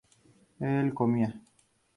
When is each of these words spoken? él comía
él 0.59 0.89
comía 0.97 1.29